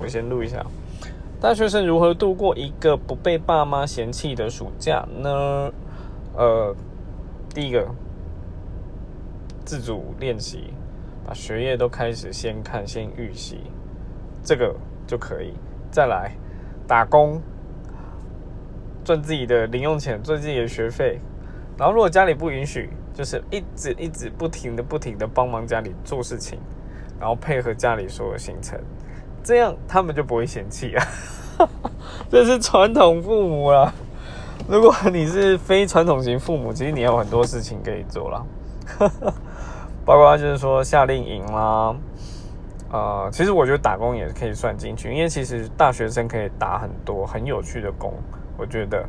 [0.00, 0.64] 我先录一下。
[1.40, 5.72] 大学生如何度过一个不被爸妈嫌弃的暑假呢？
[6.36, 6.74] 呃，
[7.54, 7.86] 第一个，
[9.64, 10.72] 自主练习，
[11.26, 13.60] 把学业都开始先看、先预习，
[14.42, 14.74] 这个
[15.06, 15.52] 就可以。
[15.90, 16.32] 再来
[16.88, 17.40] 打工，
[19.04, 21.20] 赚自己的零用钱，赚自己的学费。
[21.76, 26.58] 然后如果家里不允许，就是一直一直不停的、不停的帮忙家里做事情，
[27.20, 28.80] 然后配合家里所有行程。
[29.44, 31.06] 这样他们就不会嫌弃啊，
[32.30, 33.92] 这是传统父母啦。
[34.66, 38.42] 如果你是非传统型父母，其实你有很多事情可以做啦，
[40.06, 41.94] 包括就是说夏令营啦，
[42.90, 48.14] 呃，其实我觉得打工也可以算进去，因为其实大学生可以打很多很有趣的工，
[48.56, 49.06] 我觉得。